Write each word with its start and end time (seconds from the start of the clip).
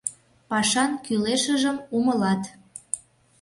Пашан 0.49 0.91
кӱлешыжым 1.05 1.77
умылат. 1.97 2.43